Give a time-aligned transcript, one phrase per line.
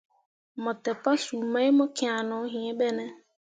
[0.61, 3.05] Mo te pasuu mai mo kian no yĩĩ ɓe ne.